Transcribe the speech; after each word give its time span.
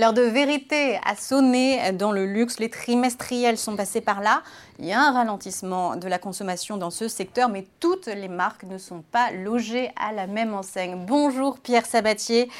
L'heure 0.00 0.14
de 0.14 0.22
vérité 0.22 0.98
a 1.04 1.14
sonné 1.14 1.92
dans 1.92 2.10
le 2.10 2.24
luxe. 2.24 2.58
Les 2.58 2.70
trimestriels 2.70 3.58
sont 3.58 3.76
passés 3.76 4.00
par 4.00 4.22
là. 4.22 4.42
Il 4.78 4.86
y 4.86 4.92
a 4.92 4.98
un 4.98 5.12
ralentissement 5.12 5.94
de 5.94 6.08
la 6.08 6.18
consommation 6.18 6.78
dans 6.78 6.88
ce 6.88 7.06
secteur, 7.06 7.50
mais 7.50 7.66
toutes 7.80 8.06
les 8.06 8.28
marques 8.28 8.62
ne 8.62 8.78
sont 8.78 9.02
pas 9.02 9.30
logées 9.30 9.90
à 9.96 10.14
la 10.14 10.26
même 10.26 10.54
enseigne. 10.54 11.04
Bonjour 11.06 11.58
Pierre 11.58 11.84
Sabatier, 11.84 12.50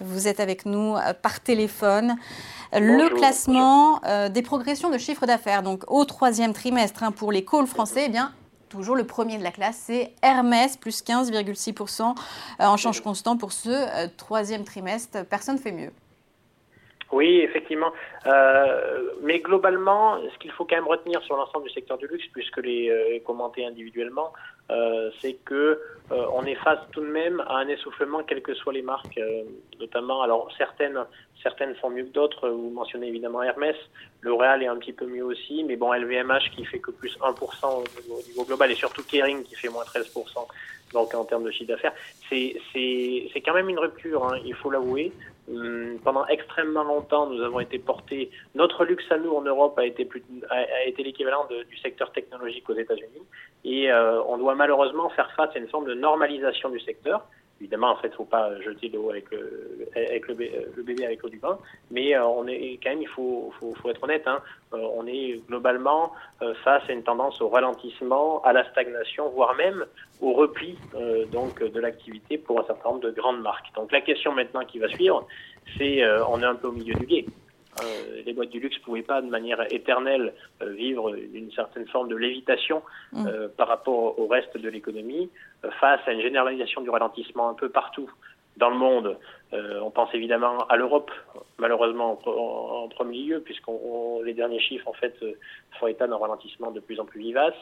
vous 0.00 0.26
êtes 0.26 0.40
avec 0.40 0.66
nous 0.66 0.96
euh, 0.96 1.14
par 1.14 1.38
téléphone. 1.38 2.16
le 2.72 3.14
classement 3.14 4.00
euh, 4.04 4.28
des 4.28 4.42
progressions 4.42 4.90
de 4.90 4.98
chiffre 4.98 5.24
d'affaires, 5.24 5.62
donc 5.62 5.84
au 5.86 6.04
troisième 6.04 6.52
trimestre 6.52 7.04
hein, 7.04 7.12
pour 7.12 7.30
les 7.30 7.44
calls 7.44 7.68
français, 7.68 8.06
eh 8.06 8.08
bien, 8.08 8.32
toujours 8.70 8.96
le 8.96 9.06
premier 9.06 9.38
de 9.38 9.44
la 9.44 9.52
classe, 9.52 9.84
c'est 9.86 10.14
Hermès, 10.20 10.76
plus 10.76 11.04
15,6% 11.04 12.02
euh, 12.02 12.64
en 12.64 12.76
change 12.76 13.00
constant 13.02 13.36
pour 13.36 13.52
ce 13.52 14.08
troisième 14.16 14.64
trimestre. 14.64 15.24
Personne 15.26 15.54
ne 15.54 15.60
fait 15.60 15.70
mieux. 15.70 15.92
Oui, 17.10 17.40
effectivement. 17.40 17.92
Euh, 18.26 19.12
mais 19.22 19.38
globalement, 19.38 20.18
ce 20.30 20.38
qu'il 20.38 20.50
faut 20.52 20.66
quand 20.66 20.76
même 20.76 20.86
retenir 20.86 21.22
sur 21.22 21.36
l'ensemble 21.36 21.66
du 21.66 21.72
secteur 21.72 21.96
du 21.96 22.06
luxe, 22.06 22.26
puisque 22.32 22.58
les 22.58 22.90
euh, 22.90 23.18
commenter 23.24 23.64
individuellement, 23.64 24.32
euh, 24.70 25.10
c'est 25.22 25.34
que 25.46 25.80
euh, 26.12 26.26
on 26.34 26.44
est 26.44 26.54
face 26.56 26.80
tout 26.92 27.00
de 27.00 27.06
même 27.06 27.40
à 27.40 27.56
un 27.56 27.68
essoufflement, 27.68 28.22
quelles 28.22 28.42
que 28.42 28.54
soient 28.54 28.74
les 28.74 28.82
marques, 28.82 29.16
euh, 29.16 29.44
notamment. 29.80 30.20
Alors 30.20 30.50
certaines, 30.58 30.98
certaines 31.42 31.74
font 31.76 31.88
mieux 31.88 32.04
que 32.04 32.12
d'autres. 32.12 32.50
Vous 32.50 32.70
mentionnez 32.70 33.08
évidemment 33.08 33.42
Hermès, 33.42 33.76
L'Oréal 34.20 34.62
est 34.62 34.66
un 34.66 34.76
petit 34.76 34.92
peu 34.92 35.06
mieux 35.06 35.24
aussi, 35.24 35.64
mais 35.64 35.76
bon, 35.76 35.92
LVMH 35.92 36.50
qui 36.54 36.66
fait 36.66 36.80
que 36.80 36.90
plus 36.90 37.16
1% 37.18 37.34
au 37.64 37.84
niveau, 38.26 38.44
global, 38.44 38.70
et 38.70 38.74
surtout 38.74 39.02
Kering 39.02 39.44
qui 39.44 39.54
fait 39.54 39.68
moins 39.68 39.84
13%. 39.84 40.46
Donc 40.92 41.14
en 41.14 41.24
termes 41.24 41.44
de 41.44 41.50
chiffre 41.50 41.68
d'affaires, 41.68 41.92
c'est 42.28 42.56
c'est 42.72 43.40
quand 43.44 43.54
même 43.54 43.68
une 43.70 43.78
rupture, 43.78 44.24
hein, 44.26 44.38
il 44.44 44.54
faut 44.54 44.70
l'avouer. 44.70 45.12
Hum, 45.50 45.98
pendant 46.04 46.26
extrêmement 46.26 46.84
longtemps, 46.84 47.26
nous 47.26 47.42
avons 47.42 47.60
été 47.60 47.78
portés. 47.78 48.30
Notre 48.54 48.84
luxe 48.84 49.04
à 49.10 49.16
nous 49.16 49.32
en 49.32 49.40
Europe 49.40 49.78
a 49.78 49.86
été, 49.86 50.06
l'équivalent 50.98 51.46
du 51.46 51.76
secteur 51.78 52.12
technologique 52.12 52.68
aux 52.68 52.74
États-Unis, 52.74 53.22
et 53.64 53.90
euh, 53.90 54.22
on 54.24 54.36
doit 54.36 54.54
malheureusement 54.54 55.08
faire 55.10 55.30
face 55.36 55.50
à 55.54 55.58
une 55.58 55.68
forme 55.68 55.86
de 55.86 55.94
normalisation 55.94 56.68
du 56.68 56.80
secteur. 56.80 57.26
Évidemment, 57.60 57.90
en 57.90 57.96
fait, 57.96 58.08
il 58.08 58.12
ne 58.12 58.16
faut 58.16 58.24
pas 58.24 58.60
jeter 58.60 58.88
l'eau 58.88 59.10
avec, 59.10 59.30
le, 59.30 59.88
avec 59.94 60.28
le, 60.28 60.34
bébé 60.34 61.04
avec 61.04 61.22
l'eau 61.22 61.28
du 61.28 61.38
bain, 61.38 61.58
mais 61.90 62.14
euh, 62.14 62.24
on 62.24 62.46
est 62.46 62.78
quand 62.82 62.90
même, 62.90 63.02
il 63.02 63.08
faut, 63.08 63.52
faut, 63.58 63.74
faut 63.74 63.90
être 63.90 64.02
honnête, 64.02 64.22
hein, 64.26 64.40
euh, 64.74 64.88
on 64.94 65.06
est 65.06 65.40
globalement 65.48 66.12
face 66.62 66.82
à 66.88 66.92
une 66.92 67.02
tendance 67.02 67.40
au 67.40 67.48
ralentissement, 67.48 68.40
à 68.42 68.52
la 68.52 68.68
stagnation, 68.70 69.28
voire 69.30 69.56
même 69.56 69.84
au 70.20 70.32
repli 70.32 70.78
donc 71.32 71.62
de 71.62 71.80
l'activité 71.80 72.38
pour 72.38 72.60
un 72.60 72.64
certain 72.64 72.90
nombre 72.90 73.02
de 73.02 73.10
grandes 73.10 73.40
marques. 73.40 73.74
Donc 73.74 73.90
la 73.90 74.00
question 74.00 74.32
maintenant 74.32 74.64
qui 74.64 74.78
va 74.78 74.88
suivre, 74.88 75.26
c'est 75.76 76.02
on 76.28 76.40
est 76.40 76.46
un 76.46 76.54
peu 76.54 76.68
au 76.68 76.72
milieu 76.72 76.94
du 76.94 77.06
guet. 77.06 77.24
Euh, 77.82 78.22
les 78.24 78.32
boîtes 78.32 78.50
du 78.50 78.60
luxe 78.60 78.78
ne 78.78 78.84
pouvaient 78.84 79.02
pas 79.02 79.20
de 79.22 79.28
manière 79.28 79.60
éternelle 79.72 80.34
euh, 80.62 80.70
vivre 80.70 81.14
une 81.14 81.50
certaine 81.52 81.86
forme 81.88 82.08
de 82.08 82.16
lévitation 82.16 82.82
mm. 83.12 83.26
euh, 83.26 83.48
par 83.56 83.68
rapport 83.68 84.18
au 84.18 84.26
reste 84.26 84.56
de 84.56 84.68
l'économie 84.68 85.30
face 85.80 86.00
à 86.06 86.12
une 86.12 86.22
généralisation 86.22 86.80
du 86.80 86.90
ralentissement 86.90 87.48
un 87.48 87.54
peu 87.54 87.68
partout 87.68 88.10
dans 88.56 88.70
le 88.70 88.76
monde. 88.76 89.16
on 89.52 89.90
pense 89.90 90.12
évidemment 90.14 90.66
à 90.66 90.76
l'Europe, 90.76 91.12
malheureusement 91.58 92.18
en, 92.26 92.88
premier 92.88 93.18
lieu, 93.22 93.40
puisque 93.40 93.68
les 94.24 94.34
derniers 94.34 94.58
chiffres 94.58 94.88
en 94.88 94.92
fait 94.94 95.14
font 95.78 95.86
état 95.86 96.08
d'un 96.08 96.16
ralentissement 96.16 96.72
de 96.72 96.80
plus 96.80 96.98
en 96.98 97.04
plus 97.04 97.20
vivace. 97.20 97.54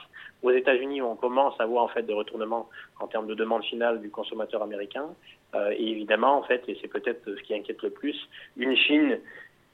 Aux 0.42 0.52
États-Unis, 0.52 1.02
on 1.02 1.14
commence 1.14 1.54
à 1.60 1.66
voir 1.66 1.84
en 1.84 1.88
fait 1.88 2.02
des 2.04 2.14
retournements 2.14 2.70
en 2.98 3.08
termes 3.08 3.26
de 3.26 3.34
demande 3.34 3.62
finale 3.64 4.00
du 4.00 4.08
consommateur 4.08 4.62
américain. 4.62 5.08
et 5.54 5.86
évidemment, 5.90 6.38
en 6.38 6.42
fait, 6.44 6.62
et 6.66 6.78
c'est 6.80 6.88
peut-être 6.88 7.22
ce 7.26 7.42
qui 7.42 7.54
inquiète 7.54 7.82
le 7.82 7.90
plus, 7.90 8.16
une 8.56 8.74
Chine 8.74 9.18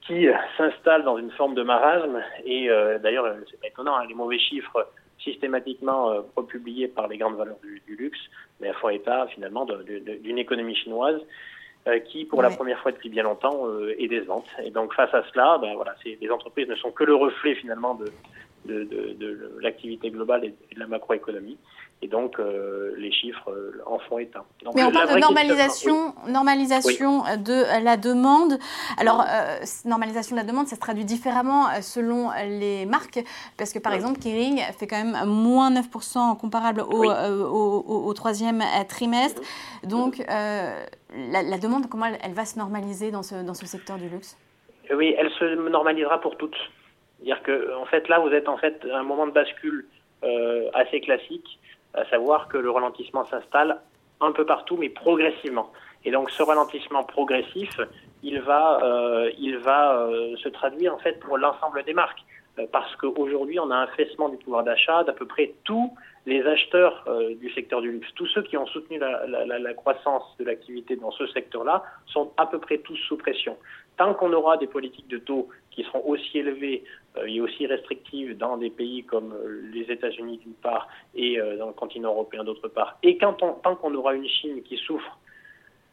qui 0.06 0.28
euh, 0.28 0.34
s'installe 0.56 1.04
dans 1.04 1.18
une 1.18 1.30
forme 1.32 1.54
de 1.54 1.62
marasme. 1.62 2.22
Et 2.44 2.68
euh, 2.70 2.98
d'ailleurs, 2.98 3.24
euh, 3.24 3.34
c'est 3.50 3.60
pas 3.60 3.68
étonnant, 3.68 3.96
hein, 3.96 4.04
les 4.08 4.14
mauvais 4.14 4.38
chiffres 4.38 4.88
systématiquement 5.18 6.10
euh, 6.10 6.20
republiés 6.36 6.88
par 6.88 7.08
les 7.08 7.18
grandes 7.18 7.36
valeurs 7.36 7.58
du, 7.62 7.80
du 7.86 7.96
luxe, 7.96 8.18
mais 8.60 8.68
à 8.68 8.74
fond 8.74 8.88
état 8.88 9.26
finalement 9.28 9.64
d'une 9.64 10.38
économie 10.38 10.74
chinoise 10.74 11.20
qui, 12.06 12.24
pour 12.24 12.42
la 12.42 12.50
première 12.50 12.78
fois 12.78 12.92
depuis 12.92 13.08
bien 13.08 13.24
longtemps, 13.24 13.66
est 13.98 14.06
décevante. 14.06 14.46
Et 14.64 14.70
donc 14.70 14.94
face 14.94 15.12
à 15.12 15.24
cela, 15.32 15.58
ben, 15.60 15.74
voilà, 15.74 15.96
les 16.04 16.30
entreprises 16.30 16.68
ne 16.68 16.76
sont 16.76 16.92
que 16.92 17.02
le 17.02 17.16
reflet 17.16 17.56
finalement 17.56 17.94
de, 17.96 18.04
de, 18.66 18.84
de, 18.84 19.12
de 19.14 19.58
l'activité 19.60 20.10
globale 20.10 20.44
et 20.44 20.74
de 20.74 20.78
la 20.78 20.86
macroéconomie. 20.86 21.58
Et 22.04 22.08
donc, 22.08 22.40
euh, 22.40 22.94
les 22.98 23.12
chiffres 23.12 23.48
euh, 23.48 23.80
en 23.86 24.00
font 24.00 24.18
état. 24.18 24.44
Donc, 24.64 24.74
Mais 24.74 24.82
on 24.82 24.90
parle 24.90 25.14
de 25.14 25.20
normalisation, 25.20 26.14
normalisation 26.26 27.22
de 27.38 27.84
la 27.84 27.96
demande. 27.96 28.58
Alors, 28.98 29.20
euh, 29.20 29.60
normalisation 29.84 30.34
de 30.34 30.40
la 30.40 30.46
demande, 30.46 30.66
ça 30.66 30.74
se 30.74 30.80
traduit 30.80 31.04
différemment 31.04 31.68
selon 31.80 32.30
les 32.44 32.86
marques. 32.86 33.20
Parce 33.56 33.72
que, 33.72 33.78
par 33.78 33.92
exemple, 33.92 34.18
Kering 34.18 34.58
fait 34.76 34.88
quand 34.88 34.96
même 34.96 35.28
moins 35.28 35.70
9% 35.70 36.36
comparable 36.38 36.80
au, 36.80 37.04
au, 37.04 38.06
au, 38.08 38.14
troisième 38.14 38.64
trimestre. 38.88 39.40
Donc, 39.84 40.18
la, 40.26 41.42
la, 41.42 41.58
demande, 41.58 41.88
comment 41.88 42.06
elle, 42.06 42.18
elle, 42.24 42.32
va 42.32 42.44
se 42.44 42.58
normaliser 42.58 43.12
dans 43.12 43.22
ce, 43.22 43.44
dans 43.44 43.54
ce 43.54 43.64
secteur 43.66 43.96
du 43.98 44.08
luxe? 44.08 44.36
Oui, 44.92 45.14
elle 45.16 45.30
se 45.30 45.68
normalisera 45.68 46.20
pour 46.20 46.36
toutes. 46.36 46.56
C'est-à-dire 47.18 47.44
que, 47.44 47.76
en 47.76 47.86
fait, 47.86 48.08
là, 48.08 48.18
vous 48.18 48.30
êtes 48.30 48.48
en 48.48 48.56
fait 48.56 48.84
à 48.92 48.98
un 48.98 49.04
moment 49.04 49.28
de 49.28 49.32
bascule 49.32 49.86
assez 50.74 51.00
classique 51.00 51.58
à 51.94 52.04
savoir 52.06 52.48
que 52.48 52.58
le 52.58 52.70
ralentissement 52.70 53.26
s'installe 53.26 53.80
un 54.20 54.32
peu 54.32 54.46
partout, 54.46 54.76
mais 54.76 54.88
progressivement. 54.88 55.70
Et 56.04 56.10
donc 56.10 56.30
ce 56.30 56.42
ralentissement 56.42 57.04
progressif, 57.04 57.80
il 58.22 58.40
va, 58.40 58.80
euh, 58.82 59.30
il 59.38 59.58
va 59.58 59.96
euh, 59.96 60.36
se 60.36 60.48
traduire 60.48 60.94
en 60.94 60.98
fait 60.98 61.20
pour 61.20 61.38
l'ensemble 61.38 61.82
des 61.84 61.94
marques, 61.94 62.22
euh, 62.58 62.66
parce 62.70 62.94
qu'aujourd'hui 62.96 63.58
on 63.60 63.70
a 63.70 63.76
un 63.76 63.86
faissement 63.88 64.28
du 64.28 64.36
pouvoir 64.36 64.64
d'achat 64.64 65.04
d'à 65.04 65.12
peu 65.12 65.26
près 65.26 65.52
tous 65.64 65.92
les 66.24 66.40
acheteurs 66.42 67.04
du 67.40 67.50
secteur 67.50 67.80
du 67.80 67.90
luxe. 67.90 68.06
Tous 68.14 68.28
ceux 68.28 68.42
qui 68.42 68.56
ont 68.56 68.66
soutenu 68.66 68.96
la, 68.96 69.26
la, 69.26 69.74
croissance 69.74 70.22
de 70.38 70.44
l'activité 70.44 70.94
dans 70.94 71.10
ce 71.10 71.26
secteur-là 71.26 71.82
sont 72.06 72.30
à 72.36 72.46
peu 72.46 72.60
près 72.60 72.78
tous 72.78 72.96
sous 73.08 73.16
pression. 73.16 73.56
Tant 73.96 74.14
qu'on 74.14 74.32
aura 74.32 74.56
des 74.56 74.68
politiques 74.68 75.08
de 75.08 75.18
taux 75.18 75.48
qui 75.72 75.82
seront 75.82 76.04
aussi 76.06 76.38
élevées 76.38 76.84
et 77.26 77.40
aussi 77.40 77.66
restrictives 77.66 78.36
dans 78.36 78.56
des 78.56 78.70
pays 78.70 79.04
comme 79.04 79.32
euh, 79.32 79.70
les 79.72 79.90
États-Unis 79.92 80.38
d'une 80.38 80.54
part 80.54 80.88
et 81.14 81.38
euh, 81.38 81.56
dans 81.58 81.66
le 81.66 81.72
continent 81.72 82.10
européen 82.10 82.44
d'autre 82.44 82.68
part, 82.68 82.98
et 83.02 83.18
quand 83.18 83.42
on, 83.42 83.52
tant 83.54 83.76
qu'on 83.76 83.94
aura 83.94 84.14
une 84.14 84.28
Chine 84.28 84.62
qui 84.62 84.76
souffre 84.76 85.18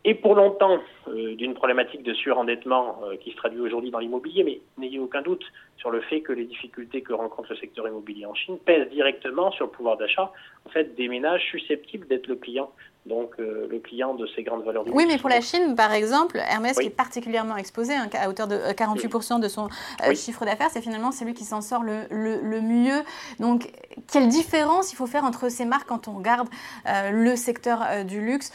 et 0.05 0.15
pour 0.15 0.35
longtemps 0.35 0.79
d'une 1.07 1.53
problématique 1.53 2.03
de 2.03 2.13
surendettement 2.13 3.01
qui 3.21 3.31
se 3.31 3.35
traduit 3.35 3.59
aujourd'hui 3.59 3.91
dans 3.91 3.99
l'immobilier, 3.99 4.43
mais 4.43 4.61
n'ayez 4.77 4.99
aucun 4.99 5.21
doute 5.21 5.43
sur 5.77 5.91
le 5.91 6.01
fait 6.01 6.21
que 6.21 6.31
les 6.31 6.45
difficultés 6.45 7.01
que 7.01 7.13
rencontre 7.13 7.49
le 7.51 7.57
secteur 7.57 7.87
immobilier 7.87 8.25
en 8.25 8.33
Chine 8.33 8.57
pèsent 8.59 8.89
directement 8.89 9.51
sur 9.51 9.65
le 9.65 9.71
pouvoir 9.71 9.97
d'achat. 9.97 10.31
En 10.65 10.69
fait, 10.69 10.95
des 10.95 11.07
ménages 11.07 11.43
susceptibles 11.49 12.07
d'être 12.07 12.27
le 12.27 12.35
client 12.35 12.71
donc 13.05 13.31
euh, 13.39 13.67
le 13.69 13.79
client 13.79 14.13
de 14.13 14.27
ces 14.35 14.43
grandes 14.43 14.63
valeurs 14.63 14.83
du 14.83 14.91
Oui, 14.91 15.05
mais 15.07 15.17
pour 15.17 15.29
la 15.29 15.41
Chine, 15.41 15.75
par 15.75 15.91
exemple, 15.91 16.37
Hermès 16.37 16.77
qui 16.77 16.87
est 16.87 16.89
particulièrement 16.89 17.57
exposé, 17.57 17.93
hein, 17.93 18.09
à 18.13 18.29
hauteur 18.29 18.47
de 18.47 18.55
48% 18.55 19.37
euh, 19.37 19.39
de 19.39 19.47
son 19.47 19.67
euh, 20.05 20.15
chiffre 20.15 20.45
d'affaires, 20.45 20.69
c'est 20.71 20.81
finalement 20.81 21.11
celui 21.11 21.33
qui 21.33 21.43
s'en 21.43 21.61
sort 21.61 21.83
le, 21.83 22.03
le, 22.11 22.61
mieux. 22.61 23.01
Donc, 23.39 23.71
quelle 24.11 24.27
différence 24.27 24.93
il 24.93 24.95
faut 24.95 25.07
faire 25.07 25.23
entre 25.23 25.49
ces 25.49 25.65
marques 25.65 25.87
quand 25.87 26.07
on 26.07 26.13
regarde 26.13 26.47
le 26.85 27.35
secteur 27.35 28.05
du 28.05 28.21
luxe 28.21 28.51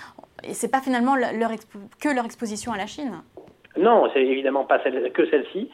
Et 0.49 0.55
c'est 0.55 0.71
pas 0.71 0.81
finalement 0.81 1.15
que 1.15 2.15
leur 2.15 2.25
exposition 2.25 2.72
à 2.72 2.77
la 2.77 2.87
Chine 2.87 3.22
non, 3.77 4.09
c'est 4.15 4.22
évidemment 4.22 4.62
pas 4.62 4.78
que 4.78 5.28
celle-ci. 5.28 5.69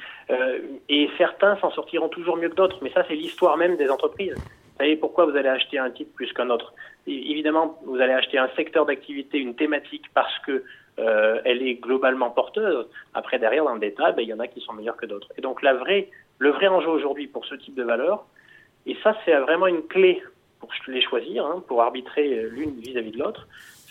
et 0.88 1.10
certains 1.18 1.58
s'en 1.58 1.70
sortiront 1.70 2.08
toujours 2.08 2.38
mieux 2.38 2.48
que 2.48 2.54
d'autres. 2.54 2.78
Mais 2.80 2.90
ça, 2.92 3.04
c'est 3.06 3.14
l'histoire 3.14 3.58
même 3.58 3.76
des 3.76 3.90
entreprises. 3.90 4.32
Vous 4.36 4.78
savez 4.78 4.96
pourquoi 4.96 5.26
vous 5.26 5.36
allez 5.36 5.50
acheter 5.50 5.78
un 5.78 5.90
titre 5.90 6.10
plus 6.14 6.32
qu'un 6.32 6.48
autre 6.48 6.72
évidemment, 7.06 7.78
vous 7.84 8.00
allez 8.00 8.12
acheter 8.12 8.38
un 8.38 8.48
secteur 8.56 8.86
d'activité, 8.86 9.38
une 9.38 9.54
thématique, 9.54 10.06
parce 10.14 10.36
que 10.40 10.64
euh, 10.98 11.40
elle 11.44 11.62
est 11.62 11.74
globalement 11.74 12.30
porteuse. 12.30 12.86
Après, 13.14 13.38
derrière, 13.38 13.64
dans 13.64 13.74
le 13.74 13.80
détail, 13.80 14.14
ben, 14.14 14.22
il 14.22 14.28
y 14.28 14.34
en 14.34 14.40
a 14.40 14.46
qui 14.46 14.60
sont 14.60 14.72
meilleurs 14.72 14.96
que 14.96 15.06
d'autres. 15.06 15.28
Et 15.38 15.40
donc, 15.40 15.62
la 15.62 15.74
vraie, 15.74 16.08
le 16.38 16.50
vrai 16.50 16.68
enjeu 16.68 16.88
aujourd'hui 16.88 17.26
pour 17.26 17.46
ce 17.46 17.54
type 17.54 17.74
de 17.74 17.82
valeur, 17.82 18.26
et 18.86 18.96
ça, 19.02 19.16
c'est 19.24 19.36
vraiment 19.36 19.66
une 19.66 19.82
clé 19.82 20.22
pour 20.58 20.70
les 20.88 21.02
choisir, 21.02 21.46
hein, 21.46 21.62
pour 21.66 21.82
arbitrer 21.82 22.42
l'une 22.50 22.80
vis-à-vis 22.80 23.12
de 23.12 23.18
l'autre, 23.18 23.46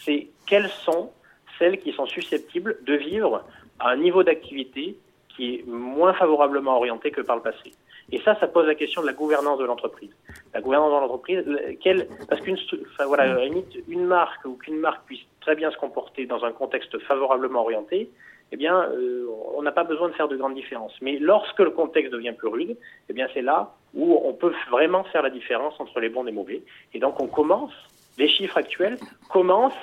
c'est 0.09 0.27
quelles 0.47 0.69
sont 0.69 1.11
celles 1.59 1.79
qui 1.79 1.91
sont 1.91 2.07
susceptibles 2.07 2.77
de 2.83 2.95
vivre 2.95 3.43
à 3.79 3.89
un 3.89 3.97
niveau 3.97 4.23
d'activité 4.23 4.97
qui 5.35 5.55
est 5.55 5.67
moins 5.67 6.13
favorablement 6.13 6.75
orienté 6.77 7.11
que 7.11 7.21
par 7.21 7.35
le 7.35 7.43
passé. 7.43 7.73
Et 8.11 8.19
ça, 8.21 8.35
ça 8.39 8.47
pose 8.47 8.65
la 8.65 8.73
question 8.73 9.01
de 9.01 9.07
la 9.07 9.13
gouvernance 9.13 9.59
de 9.59 9.65
l'entreprise. 9.65 10.09
La 10.53 10.61
gouvernance 10.61 10.89
de 10.89 10.99
l'entreprise, 10.99 11.43
quelle, 11.79 12.07
parce 12.27 12.41
qu'une, 12.41 12.57
enfin, 12.91 13.05
voilà, 13.05 13.45
une 13.45 14.05
marque 14.05 14.43
ou 14.45 14.55
qu'une 14.55 14.79
marque 14.79 15.05
puisse 15.05 15.21
très 15.41 15.55
bien 15.55 15.69
se 15.69 15.77
comporter 15.77 16.25
dans 16.25 16.43
un 16.43 16.51
contexte 16.51 16.97
favorablement 16.99 17.61
orienté, 17.61 18.09
eh 18.51 18.57
bien, 18.57 18.81
euh, 18.81 19.27
on 19.55 19.61
n'a 19.61 19.71
pas 19.71 19.83
besoin 19.83 20.09
de 20.09 20.13
faire 20.13 20.27
de 20.27 20.35
grandes 20.35 20.55
différences. 20.55 20.95
Mais 21.01 21.19
lorsque 21.19 21.59
le 21.59 21.69
contexte 21.69 22.11
devient 22.11 22.33
plus 22.35 22.47
rude, 22.47 22.77
eh 23.09 23.13
bien, 23.13 23.27
c'est 23.33 23.43
là 23.43 23.75
où 23.93 24.19
on 24.25 24.33
peut 24.33 24.53
vraiment 24.71 25.03
faire 25.03 25.21
la 25.21 25.29
différence 25.29 25.79
entre 25.79 25.99
les 25.99 26.09
bons 26.09 26.23
et 26.23 26.27
les 26.27 26.31
mauvais. 26.31 26.63
Et 26.95 26.99
donc, 26.99 27.21
on 27.21 27.27
commence, 27.27 27.73
les 28.17 28.27
chiffres 28.27 28.57
actuels 28.57 28.97
commencent 29.29 29.73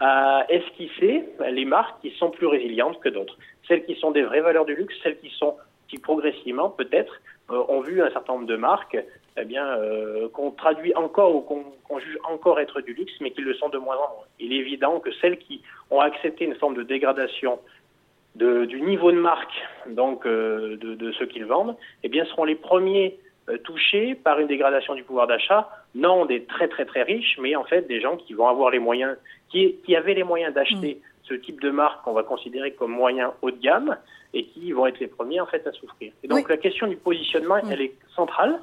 à 0.00 0.44
esquisser 0.48 1.24
les 1.50 1.64
marques 1.64 2.00
qui 2.02 2.10
sont 2.18 2.30
plus 2.30 2.46
résilientes 2.46 3.00
que 3.00 3.08
d'autres. 3.08 3.36
Celles 3.66 3.84
qui 3.84 3.94
sont 3.96 4.10
des 4.10 4.22
vraies 4.22 4.42
valeurs 4.42 4.66
du 4.66 4.74
luxe, 4.74 4.94
celles 5.02 5.18
qui 5.18 5.30
sont 5.30 5.56
qui 5.88 5.98
progressivement 5.98 6.70
peut-être 6.70 7.20
euh, 7.50 7.62
ont 7.68 7.80
vu 7.80 8.02
un 8.02 8.10
certain 8.10 8.34
nombre 8.34 8.46
de 8.46 8.56
marques 8.56 8.96
eh 9.38 9.44
bien 9.44 9.66
euh, 9.66 10.28
qu'on 10.30 10.50
traduit 10.50 10.94
encore 10.94 11.34
ou 11.34 11.40
qu'on 11.40 11.98
juge 11.98 12.18
encore 12.28 12.58
être 12.58 12.80
du 12.80 12.94
luxe, 12.94 13.12
mais 13.20 13.30
qui 13.30 13.42
le 13.42 13.54
sont 13.54 13.68
de 13.68 13.78
moins 13.78 13.96
en 13.96 14.14
moins. 14.14 14.26
Il 14.40 14.52
est 14.52 14.56
évident 14.56 14.98
que 14.98 15.12
celles 15.20 15.38
qui 15.38 15.62
ont 15.90 16.00
accepté 16.00 16.44
une 16.44 16.54
forme 16.54 16.74
de 16.74 16.82
dégradation 16.82 17.58
du 18.34 18.82
niveau 18.82 19.12
de 19.12 19.16
marque, 19.16 19.54
donc 19.88 20.26
euh, 20.26 20.76
de, 20.76 20.94
de, 20.94 21.12
ce 21.12 21.24
qu'ils 21.24 21.46
vendent, 21.46 21.76
eh 22.02 22.08
bien 22.08 22.24
seront 22.26 22.44
les 22.44 22.54
premiers 22.54 23.18
touchés 23.62 24.16
par 24.16 24.40
une 24.40 24.48
dégradation 24.48 24.94
du 24.94 25.04
pouvoir 25.04 25.28
d'achat, 25.28 25.70
non 25.94 26.26
des 26.26 26.44
très 26.44 26.66
très 26.66 26.84
très 26.84 27.02
riches, 27.04 27.38
mais 27.40 27.54
en 27.54 27.62
fait 27.62 27.86
des 27.86 28.00
gens 28.00 28.16
qui 28.16 28.34
vont 28.34 28.48
avoir 28.48 28.70
les 28.70 28.80
moyens, 28.80 29.16
qui, 29.48 29.76
qui 29.84 29.96
avaient 29.96 30.14
les 30.14 30.24
moyens 30.24 30.54
d'acheter 30.54 30.96
mmh. 30.96 31.28
ce 31.28 31.34
type 31.34 31.60
de 31.60 31.70
marque 31.70 32.04
qu'on 32.04 32.12
va 32.12 32.22
considérer 32.22 32.72
comme 32.72 32.92
moyen 32.92 33.32
haut 33.42 33.50
de 33.50 33.60
gamme, 33.60 33.96
et 34.36 34.44
qui 34.44 34.72
vont 34.72 34.86
être 34.86 35.00
les 35.00 35.06
premiers 35.06 35.40
en 35.40 35.46
fait 35.46 35.66
à 35.66 35.72
souffrir. 35.72 36.12
Et 36.22 36.28
donc 36.28 36.48
la 36.48 36.58
question 36.58 36.86
du 36.86 36.96
positionnement, 36.96 37.56
elle 37.56 37.80
est 37.80 37.94
centrale. 38.14 38.60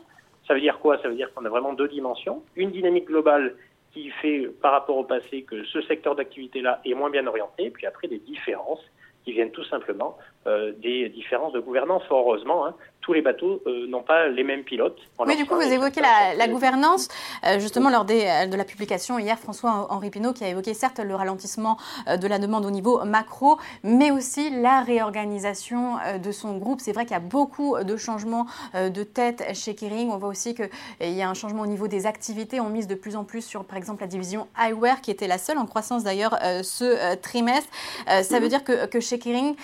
Ça 0.47 0.53
veut 0.53 0.62
dire 0.62 0.77
quoi? 0.80 1.01
Ça 1.01 1.07
veut 1.07 1.15
dire 1.15 1.33
qu'on 1.33 1.45
a 1.45 1.50
vraiment 1.50 1.74
deux 1.74 1.88
dimensions. 1.88 2.44
Une 2.56 2.71
dynamique 2.71 3.06
globale 3.06 3.56
qui 3.94 4.09
fait 4.21 4.50
par 4.62 4.71
rapport 4.71 4.97
au 4.97 5.03
passé 5.03 5.44
que 5.44 5.63
ce 5.65 5.81
secteur 5.83 6.15
d'activité-là 6.15 6.81
est 6.85 6.94
moins 6.94 7.09
bien 7.09 7.25
orienté, 7.25 7.69
puis 7.69 7.85
après 7.85 8.07
des 8.07 8.19
différences 8.19 8.83
qui 9.24 9.31
viennent 9.31 9.51
tout 9.51 9.63
simplement 9.63 10.18
euh, 10.45 10.74
des 10.81 11.07
différences 11.07 11.54
de 11.54 11.62
gouvernance. 11.62 12.04
heureusement, 12.10 12.66
hein, 12.66 12.75
tous 13.00 13.13
les 13.13 13.22
bateaux 13.22 13.62
euh, 13.66 13.88
n'ont 13.88 14.04
pas 14.04 14.28
les 14.28 14.44
mêmes 14.44 14.63
pilotes. 14.63 14.98
Oui, 15.19 15.38
du 15.38 15.45
coup, 15.45 15.56
vous 15.56 15.62
évoquez 15.62 16.01
la, 16.01 16.48
gouvernance. 16.50 17.07
Euh, 17.45 17.60
justement, 17.60 17.90
lors 17.90 18.04
des, 18.04 18.48
de 18.51 18.57
la 18.57 18.66
publication 18.66 19.18
hier, 19.19 19.40
François-Henri 19.40 20.10
Pinault 20.10 20.34
qui 20.34 20.44
a 20.44 20.50
évoqué 20.50 20.74
certes 20.74 21.00
le 21.00 21.16
ralentissement 21.16 21.78
de 22.07 22.28
la 22.28 22.40
demande 22.40 22.66
au 22.66 22.72
niveau 22.72 23.04
macro, 23.06 23.57
mais 23.84 24.12
aussi 24.12 24.50
la 24.50 24.81
réorganisation 24.81 25.95
de 26.22 26.31
son 26.31 26.57
groupe. 26.57 26.81
C'est 26.81 26.92
vrai 26.92 27.06
qu'il 27.06 27.13
y 27.13 27.18
a 27.18 27.22
beaucoup 27.22 27.81
de 27.81 27.95
changements 27.95 28.45
de 28.74 29.04
tête 29.04 29.44
chez 29.54 29.75
Kering. 29.75 30.10
On 30.12 30.18
voit 30.18 30.30
aussi 30.30 30.56
qu'il 30.56 31.13
y 31.13 31.22
a 31.22 31.30
un 31.30 31.34
changement 31.34 31.62
au 31.62 31.68
niveau 31.68 31.88
des 31.88 32.06
activités. 32.06 32.60
On 32.60 32.69
mise 32.69 32.88
de 32.88 32.95
plus 32.95 33.16
en 33.16 33.24
plus 33.24 33.45
sur, 33.45 33.63
par 33.63 33.78
exemple, 33.78 34.01
la 34.01 34.07
division 34.07 34.48
eyewear, 34.62 35.01
qui 35.01 35.12
était 35.12 35.28
la 35.28 35.38
seule 35.38 35.57
en 35.57 35.66
croissance 35.66 36.04
d'ailleurs 36.04 36.38
ce 36.63 37.16
trimestre. 37.16 37.69
Ça 38.07 38.40
veut 38.40 38.50
dire 38.50 38.63
que, 38.63 38.86
que 38.88 39.00
chez 39.00 39.19
Kering, 39.19 39.56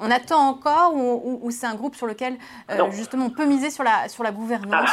on 0.00 0.10
attend 0.26 0.48
encore 0.48 0.94
ou, 0.94 1.50
c'est 1.50 1.66
un 1.66 1.74
groupe 1.74 1.94
sur 1.94 2.06
lequel 2.06 2.36
justement, 2.90 3.26
on 3.26 3.30
peut 3.30 3.46
miser 3.46 3.70
sur 3.70 3.84
la, 3.84 4.08
sur 4.08 4.22
la 4.22 4.32
gouvernance 4.32 4.90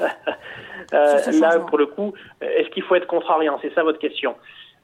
ah. 0.00 0.06
euh, 0.92 1.32
Là, 1.40 1.58
pour 1.60 1.78
le 1.78 1.86
coup, 1.86 2.12
est-ce 2.40 2.68
qu'il 2.70 2.82
faut 2.84 2.94
être 2.94 3.06
contrariant? 3.06 3.58
C'est 3.62 3.74
ça 3.74 3.82
votre 3.82 3.98
question. 3.98 4.36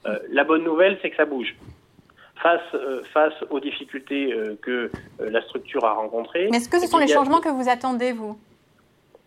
Euh, 0.07 0.19
la 0.31 0.45
bonne 0.45 0.65
nouvelle, 0.65 0.99
c'est 1.03 1.11
que 1.11 1.17
ça 1.17 1.25
bouge. 1.25 1.55
Face, 2.43 2.61
euh, 2.75 3.03
face 3.15 3.33
aux 3.49 3.61
difficultés 3.61 4.35
que 4.61 4.91
la 5.21 5.41
structure 5.43 5.85
a 5.85 5.95
rencontrées. 5.95 6.49
Mais 6.51 6.59
est-ce 6.59 6.69
que 6.69 6.81
ce 6.81 6.89
sont 6.89 6.99
les 6.99 7.09
changements 7.09 7.41
que 7.41 7.49
vous 7.49 7.69
attendez, 7.69 8.13
vous? 8.13 8.39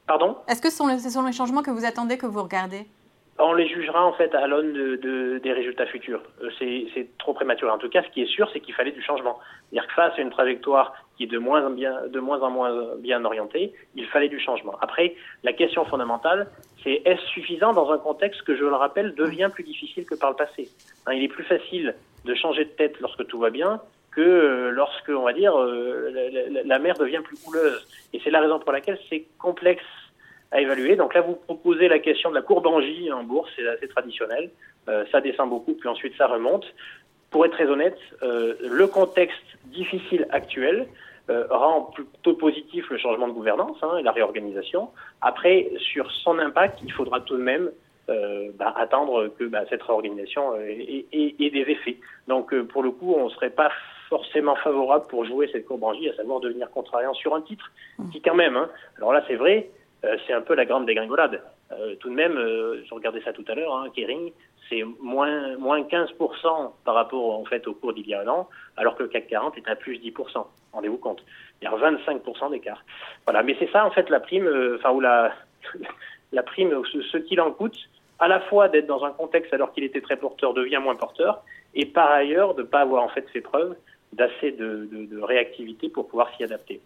Pardon? 0.05 0.38
Est-ce 0.47 0.61
que 0.61 0.69
ce 0.69 0.77
sont, 0.77 0.99
ce 0.99 1.09
sont 1.09 1.23
les 1.23 1.33
changements 1.33 1.63
que 1.63 1.71
vous 1.71 1.85
attendez, 1.85 2.17
que 2.17 2.25
vous 2.25 2.44
regardez? 2.44 2.85
On 3.39 3.54
les 3.54 3.68
jugera 3.68 4.06
en 4.06 4.13
fait 4.13 4.34
à 4.34 4.48
l'aune 4.48 4.74
de, 4.74 5.38
des 5.38 5.54
résultats 5.54 5.86
futurs. 5.86 6.22
Euh, 6.42 6.50
c'est 6.60 7.18
trop 7.18 7.34
prématuré. 7.34 7.72
En 7.72 7.78
tout 7.78 7.89
cas, 7.89 8.04
ce 8.04 8.10
qui 8.10 8.22
est 8.22 8.28
sûr, 8.28 8.50
c'est 8.51 8.60
qu'il 8.60 8.74
fallait 8.74 8.92
du 8.92 9.01
changement. 9.01 9.39
C'est-à-dire 9.69 9.88
que 9.88 9.94
face 9.94 10.13
à 10.18 10.22
une 10.22 10.30
trajectoire 10.30 10.94
qui 11.16 11.24
est 11.24 11.28
de 11.28 11.38
moins, 11.38 11.66
en 11.66 11.69
bien, 11.69 12.07
de 12.07 12.19
moins 12.19 12.42
en 12.42 12.50
moins 12.50 12.95
bien 12.98 13.24
orientée, 13.25 13.74
il 13.95 14.06
fallait 14.07 14.30
du 14.30 14.39
changement. 14.39 14.75
Après, 14.81 15.16
la 15.44 15.54
question 15.54 15.86
fondamentale, 15.86 16.48
c'est 16.84 17.01
est-ce 17.06 17.25
suffisant 17.28 17.74
dans 17.74 17.92
un 17.92 17.98
contexte 17.98 18.42
que, 18.44 18.56
je 18.56 18.63
le 18.63 18.75
rappelle, 18.75 19.13
devient 19.16 19.50
plus 19.54 19.63
difficile 19.63 20.06
que 20.06 20.16
par 20.16 20.31
le 20.31 20.36
passé? 20.36 20.69
Hein, 21.06 21.13
Il 21.13 21.24
est 21.24 21.28
plus 21.28 21.44
facile 21.44 21.95
de 22.25 22.33
changer 22.36 22.66
de 22.66 22.69
tête 22.69 23.00
lorsque 23.00 23.25
tout 23.28 23.40
va 23.40 23.50
bien 23.50 23.81
que 24.12 24.22
euh, 24.22 24.72
lorsque, 24.72 25.10
on 25.10 25.22
va 25.22 25.33
dire, 25.33 25.56
euh, 25.56 26.10
la, 26.50 26.63
la 26.63 26.80
mer 26.80 26.95
devient 26.98 27.22
plus 27.24 27.38
couleuse. 27.44 27.88
Et 28.13 28.22
c'est 28.24 28.31
la 28.31 28.40
raison 28.40 28.57
pour 28.60 28.72
laquelle 28.72 28.98
c'est 29.10 29.25
complexe 29.38 29.83
à 30.51 30.61
évaluer. 30.61 30.95
Donc 30.95 31.13
là, 31.13 31.21
vous 31.21 31.35
proposez 31.35 31.88
la 31.88 31.99
question 31.99 32.29
de 32.29 32.35
la 32.35 32.41
courbe 32.41 32.67
en 32.67 32.81
J 32.81 33.11
en 33.11 33.23
bourse, 33.23 33.49
c'est 33.55 33.67
assez 33.67 33.88
traditionnel. 33.88 34.49
Euh, 34.88 35.05
ça 35.11 35.21
descend 35.21 35.49
beaucoup, 35.49 35.73
puis 35.73 35.89
ensuite 35.89 36.13
ça 36.17 36.27
remonte. 36.27 36.65
Pour 37.29 37.45
être 37.45 37.51
très 37.51 37.65
honnête, 37.65 37.97
euh, 38.23 38.53
le 38.61 38.88
contexte 38.88 39.44
difficile 39.65 40.27
actuel 40.31 40.88
euh, 41.29 41.45
rend 41.49 41.91
plutôt 41.94 42.35
positif 42.35 42.89
le 42.89 42.97
changement 42.97 43.27
de 43.27 43.33
gouvernance 43.33 43.77
hein, 43.81 43.97
et 43.97 44.03
la 44.03 44.13
réorganisation. 44.13 44.89
Après, 45.21 45.69
sur 45.77 46.09
son 46.09 46.39
impact, 46.39 46.79
il 46.83 46.91
faudra 46.94 47.19
tout 47.19 47.35
de 47.35 47.44
même 47.44 47.69
euh, 48.09 48.51
bah, 48.57 48.73
attendre 48.77 49.27
que 49.38 49.44
bah, 49.44 49.63
cette 49.69 49.83
réorganisation 49.83 50.55
ait, 50.55 51.05
ait, 51.11 51.49
des 51.49 51.65
effets. 51.67 51.97
Donc 52.29 52.53
euh, 52.53 52.63
pour 52.63 52.81
le 52.81 52.91
coup, 52.91 53.13
on 53.17 53.25
ne 53.25 53.29
serait 53.31 53.49
pas 53.49 53.69
forcément 54.07 54.55
favorable 54.55 55.07
pour 55.09 55.25
jouer 55.25 55.49
cette 55.51 55.65
courbe 55.65 55.83
en 55.83 55.94
J, 55.94 56.09
à 56.09 56.15
savoir 56.15 56.39
devenir 56.39 56.71
contrariant 56.71 57.13
sur 57.13 57.35
un 57.35 57.41
titre, 57.41 57.69
qui 58.13 58.21
quand 58.21 58.35
même, 58.35 58.55
hein, 58.55 58.69
alors 58.95 59.11
là 59.11 59.25
c'est 59.27 59.35
vrai, 59.35 59.67
euh, 59.67 59.87
c'est 60.01 60.33
un 60.33 60.41
peu 60.41 60.55
la 60.55 60.65
grande 60.65 60.85
dégringolade. 60.85 61.41
Euh, 61.71 61.95
tout 61.95 62.09
de 62.09 62.13
même, 62.13 62.38
euh, 62.38 62.83
je 62.85 62.94
regardais 62.94 63.21
ça 63.21 63.33
tout 63.33 63.44
à 63.47 63.55
l'heure, 63.55 63.75
hein, 63.75 63.88
Kering, 63.95 64.31
c'est 64.69 64.83
moins, 65.01 65.57
moins 65.57 65.81
15% 65.81 66.73
par 66.85 66.95
rapport 66.95 67.39
en 67.39 67.45
fait 67.45 67.67
au 67.67 67.73
cours 67.73 67.94
d'il 67.94 68.07
y 68.07 68.13
a 68.13 68.21
un 68.21 68.27
an, 68.27 68.49
alors 68.75 68.95
que 68.95 69.03
le 69.03 69.09
CAC 69.09 69.27
40 69.27 69.57
est 69.57 69.67
à 69.67 69.75
plus 69.75 69.97
10%. 69.97 70.45
Rendez-vous 70.73 70.97
compte. 70.97 71.23
Il 71.61 71.65
y 71.65 71.67
a 71.67 71.71
25% 71.71 72.51
d'écart. 72.51 72.83
Voilà, 73.25 73.44
mais 73.44 73.55
c'est 73.59 73.71
ça 73.71 73.85
en 73.85 73.91
fait 73.91 74.09
la 74.09 74.19
prime, 74.19 74.49
enfin 74.75 74.91
ou 74.91 74.99
la, 74.99 75.33
la 76.31 76.44
prime, 76.44 76.81
ce, 76.91 77.01
ce 77.01 77.17
qu'il 77.17 77.41
en 77.41 77.51
coûte, 77.51 77.77
à 78.19 78.27
la 78.27 78.39
fois 78.41 78.69
d'être 78.69 78.88
dans 78.88 79.03
un 79.03 79.11
contexte 79.11 79.53
alors 79.53 79.73
qu'il 79.73 79.83
était 79.83 80.01
très 80.01 80.17
porteur 80.17 80.53
devient 80.53 80.79
moins 80.81 80.95
porteur, 80.95 81.44
et 81.73 81.85
par 81.85 82.11
ailleurs 82.11 82.53
de 82.55 82.61
ne 82.61 82.67
pas 82.67 82.81
avoir 82.81 83.03
en 83.03 83.09
fait 83.09 83.27
fait 83.29 83.41
preuve 83.41 83.75
d'assez 84.13 84.51
de, 84.51 84.88
de 84.91 85.21
réactivité 85.21 85.89
pour 85.89 86.07
pouvoir 86.07 86.33
s'y 86.35 86.44
adapter. 86.44 86.81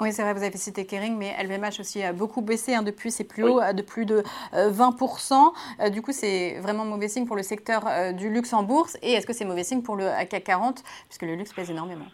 Oui, 0.00 0.10
c'est 0.10 0.22
vrai, 0.22 0.34
vous 0.34 0.42
avez 0.42 0.56
cité 0.56 0.86
Kering, 0.86 1.16
mais 1.16 1.32
LVMH 1.40 1.78
aussi 1.78 2.02
a 2.02 2.12
beaucoup 2.12 2.42
baissé 2.42 2.74
hein, 2.74 2.82
depuis 2.82 3.12
ses 3.12 3.22
plus 3.22 3.44
hauts, 3.44 3.60
de 3.72 3.82
plus 3.82 4.04
de 4.04 4.22
20%. 4.52 5.32
Euh, 5.32 5.84
euh, 5.84 5.90
du 5.90 6.02
coup, 6.02 6.10
c'est 6.10 6.58
vraiment 6.58 6.84
mauvais 6.84 7.06
signe 7.06 7.26
pour 7.26 7.36
le 7.36 7.42
secteur 7.44 7.84
euh, 7.86 8.10
du 8.10 8.28
luxe 8.28 8.52
en 8.52 8.64
bourse. 8.64 8.98
Et 9.02 9.12
est-ce 9.12 9.24
que 9.24 9.32
c'est 9.32 9.44
mauvais 9.44 9.62
signe 9.62 9.82
pour 9.82 9.94
le 9.94 10.06
CAC 10.28 10.42
40, 10.42 10.82
puisque 11.08 11.22
le 11.22 11.36
luxe 11.36 11.52
pèse 11.52 11.70
énormément? 11.70 12.06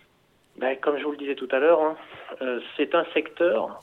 Ben, 0.58 0.76
Comme 0.76 0.98
je 0.98 1.04
vous 1.04 1.12
le 1.12 1.16
disais 1.16 1.34
tout 1.34 1.48
à 1.52 1.58
l'heure, 1.58 1.80
hein, 1.80 1.96
c'est 2.76 2.94
un 2.94 3.04
secteur, 3.14 3.80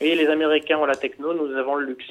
et 0.00 0.14
les 0.14 0.28
Américains 0.28 0.78
ont 0.78 0.86
la 0.86 0.96
techno, 0.96 1.34
nous 1.34 1.54
avons 1.54 1.74
le 1.74 1.84
luxe. 1.84 2.10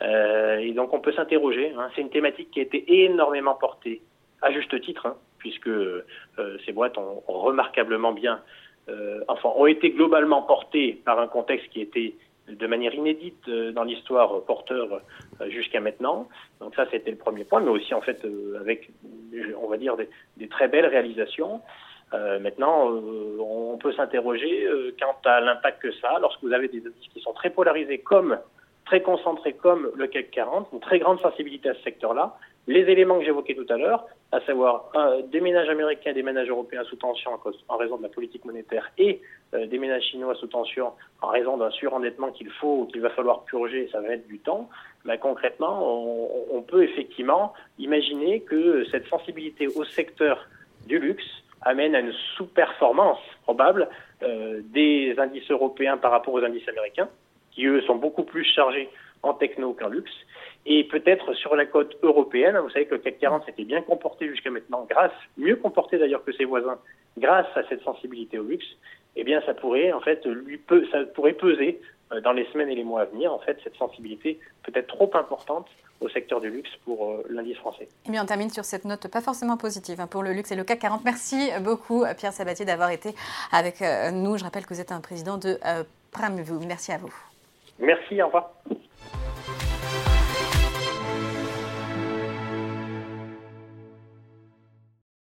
et 0.00 0.72
donc 0.72 0.94
on 0.94 1.00
peut 1.00 1.12
s'interroger. 1.12 1.74
Hein. 1.76 1.90
c'est 1.94 2.00
une 2.00 2.10
thématique 2.10 2.50
qui 2.52 2.60
a 2.60 2.62
été 2.62 3.04
énormément 3.04 3.54
portée, 3.54 4.00
à 4.40 4.50
juste 4.50 4.80
titre, 4.80 5.14
puisque 5.36 5.70
ces 6.64 6.72
boîtes 6.72 6.96
ont 6.96 7.22
remarquablement 7.26 8.12
bien 8.12 8.36
euh, 8.36 8.38
enfin, 9.28 9.50
ont 9.54 9.66
été 9.66 9.90
globalement 9.90 10.42
portés 10.42 11.00
par 11.04 11.18
un 11.20 11.28
contexte 11.28 11.68
qui 11.70 11.80
était 11.80 12.14
de 12.48 12.66
manière 12.66 12.94
inédite 12.94 13.48
euh, 13.48 13.72
dans 13.72 13.84
l'histoire 13.84 14.42
porteur 14.42 15.00
euh, 15.40 15.50
jusqu'à 15.50 15.80
maintenant. 15.80 16.28
Donc 16.60 16.74
ça, 16.74 16.86
c'était 16.90 17.10
le 17.10 17.16
premier 17.16 17.44
point, 17.44 17.60
mais 17.60 17.70
aussi 17.70 17.94
en 17.94 18.00
fait 18.00 18.20
avec, 18.60 18.90
on 19.62 19.68
va 19.68 19.76
dire, 19.76 19.96
des, 19.96 20.48
très 20.48 20.68
belles 20.68 20.86
réalisations. 20.86 21.60
maintenant, 22.40 22.90
on 23.38 23.78
peut 23.78 23.92
s'interroger 23.92 24.68
quant 25.00 25.16
à 25.24 25.40
l'impact 25.40 25.80
que 25.80 25.92
ça 25.92 26.16
a 26.16 26.18
lorsque 26.18 26.42
vous 26.42 26.52
avez 26.52 26.68
des 26.68 26.78
indices 26.86 27.08
qui 27.14 27.20
sont 27.20 27.32
très 27.32 27.50
polarisés 27.50 27.98
comme 27.98 28.38
très 28.84 29.00
concentrés 29.00 29.54
comme 29.54 29.90
le 29.94 30.06
CAC 30.06 30.30
40, 30.30 30.68
une 30.72 30.80
très 30.80 30.98
grande 30.98 31.20
sensibilité 31.20 31.70
à 31.70 31.74
ce 31.74 31.82
secteur-là, 31.82 32.36
les 32.66 32.80
éléments 32.80 33.18
que 33.18 33.24
j'évoquais 33.24 33.54
tout 33.54 33.66
à 33.68 33.76
l'heure, 33.76 34.06
à 34.30 34.40
savoir 34.42 34.90
des 35.30 35.40
ménages 35.40 35.68
américains 35.68 36.12
des 36.12 36.22
ménages 36.22 36.48
européens 36.48 36.84
sous 36.84 36.96
tension 36.96 37.32
en 37.68 37.76
raison 37.76 37.96
de 37.98 38.02
la 38.02 38.08
politique 38.08 38.44
monétaire 38.44 38.90
et 38.98 39.20
euh, 39.54 39.66
des 39.66 39.78
ménages 39.78 40.04
chinois 40.04 40.34
sous 40.36 40.46
tension 40.46 40.92
en 41.20 41.28
raison 41.28 41.58
d'un 41.58 41.70
surendettement 41.70 42.30
qu'il 42.30 42.50
faut 42.50 42.86
qu'il 42.86 43.02
va 43.02 43.10
falloir 43.10 43.44
purger, 43.44 43.88
ça 43.92 44.00
va 44.00 44.14
être 44.14 44.26
du 44.26 44.38
temps, 44.38 44.70
ben, 45.04 45.18
concrètement, 45.18 45.82
on, 46.52 46.62
peut 46.62 46.84
effectivement 46.84 47.52
imaginer 47.78 48.40
que 48.40 48.84
cette 48.90 49.06
sensibilité 49.08 49.66
au 49.66 49.84
secteur 49.84 50.46
du 50.86 50.98
luxe 50.98 51.26
amène 51.60 51.94
à 51.94 52.00
une 52.00 52.12
sous-performance 52.36 53.18
probable 53.42 53.88
euh, 54.22 54.60
des 54.64 55.14
indices 55.18 55.50
européens 55.50 55.96
par 55.96 56.12
rapport 56.12 56.32
aux 56.32 56.42
indices 56.42 56.68
américains, 56.68 57.08
qui 57.54 57.66
eux 57.66 57.82
sont 57.82 57.96
beaucoup 57.96 58.24
plus 58.24 58.44
chargés 58.44 58.88
en 59.22 59.34
techno 59.34 59.72
qu'en 59.72 59.88
luxe, 59.88 60.12
et 60.64 60.84
peut-être 60.84 61.34
sur 61.34 61.56
la 61.56 61.66
côte 61.66 61.96
européenne, 62.02 62.56
vous 62.58 62.70
savez 62.70 62.86
que 62.86 62.94
le 62.94 63.00
CAC 63.00 63.18
40 63.18 63.46
s'était 63.46 63.64
bien 63.64 63.82
comporté 63.82 64.28
jusqu'à 64.28 64.50
maintenant, 64.50 64.86
grâce, 64.88 65.12
mieux 65.36 65.56
comporté 65.56 65.98
d'ailleurs 65.98 66.24
que 66.24 66.32
ses 66.32 66.44
voisins, 66.44 66.78
grâce 67.18 67.46
à 67.56 67.66
cette 67.68 67.82
sensibilité 67.82 68.38
au 68.38 68.44
luxe, 68.44 68.66
eh 69.16 69.24
bien 69.24 69.42
ça 69.44 69.54
pourrait 69.54 69.92
en 69.92 70.00
fait 70.00 70.24
lui 70.24 70.60
ça 70.90 71.04
pourrait 71.14 71.34
peser 71.34 71.80
euh, 72.12 72.20
dans 72.20 72.32
les 72.32 72.46
semaines 72.46 72.68
et 72.70 72.74
les 72.74 72.84
mois 72.84 73.02
à 73.02 73.04
venir 73.06 73.32
en 73.32 73.38
fait 73.40 73.58
cette 73.62 73.76
sensibilité 73.76 74.38
peut-être 74.62 74.86
trop 74.86 75.10
importante 75.14 75.66
au 76.00 76.08
secteur 76.08 76.40
du 76.40 76.50
luxe 76.50 76.70
pour 76.84 77.10
euh, 77.10 77.26
l'indice 77.28 77.58
français. 77.58 77.88
Eh 78.06 78.10
bien, 78.10 78.22
on 78.22 78.26
termine 78.26 78.50
sur 78.50 78.64
cette 78.64 78.84
note 78.84 79.08
pas 79.08 79.20
forcément 79.20 79.56
positive 79.56 80.00
hein, 80.00 80.06
pour 80.06 80.22
le 80.22 80.32
luxe 80.32 80.50
et 80.52 80.56
le 80.56 80.64
CAC 80.64 80.78
40. 80.78 81.04
Merci 81.04 81.50
beaucoup 81.60 82.04
Pierre 82.16 82.32
Sabatier 82.32 82.64
d'avoir 82.64 82.90
été 82.90 83.14
avec 83.50 83.82
euh, 83.82 84.10
nous. 84.10 84.38
Je 84.38 84.44
rappelle 84.44 84.64
que 84.64 84.74
vous 84.74 84.80
êtes 84.80 84.92
un 84.92 85.00
président 85.00 85.38
de 85.38 85.58
Pramvu. 86.12 86.66
Merci 86.66 86.92
à 86.92 86.98
vous. 86.98 87.31
Merci, 87.78 88.22
au 88.22 88.26
revoir. 88.26 88.54